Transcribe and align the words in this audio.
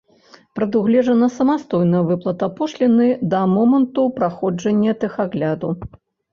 Прадугледжана 0.59 1.27
самастойная 1.35 2.01
выплата 2.09 2.49
пошліны 2.57 3.11
да 3.35 3.45
моманту 3.55 4.09
праходжання 4.19 4.99
тэхагляду. 5.07 5.75